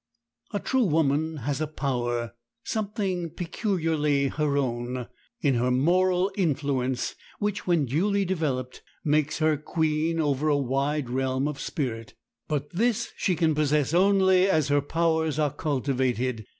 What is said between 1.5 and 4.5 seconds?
a power, something peculiarly